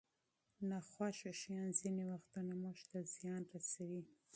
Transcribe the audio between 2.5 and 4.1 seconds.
موږ ته زیان رسوي.